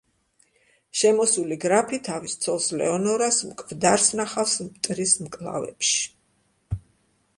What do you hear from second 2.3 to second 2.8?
ცოლს,